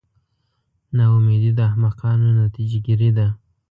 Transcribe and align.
نا 0.95 1.03
امیدي 1.17 1.51
د 1.55 1.59
احمقانو 1.69 2.27
نتیجه 2.43 2.77
ګیري 2.85 3.09
ده. 3.17 3.27